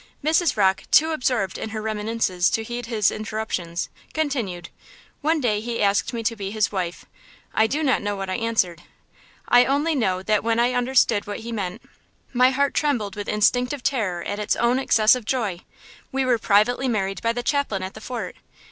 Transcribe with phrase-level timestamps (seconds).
[0.23, 0.57] Mrs.
[0.57, 4.69] Rocke, too absorbed in her reminiscences to heed his interruptions, continued:
[5.21, 7.05] "One day he asked me to be his wife.
[7.53, 8.81] I do not know what I answered.
[9.47, 11.83] I only know that when I understood what he meant,
[12.33, 15.59] my heart trembled with instinctive terror at its own excessive joy!
[16.11, 18.35] We were privately married by the chaplain at the fort.